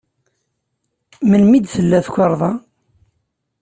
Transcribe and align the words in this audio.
Melmi 1.29 1.59
d-tella 1.59 1.99
tukerḍa? 2.05 2.51